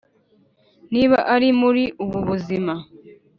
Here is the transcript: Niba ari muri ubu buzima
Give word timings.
Niba 0.93 1.17
ari 1.33 1.49
muri 1.61 1.83
ubu 2.03 2.19
buzima 2.27 2.73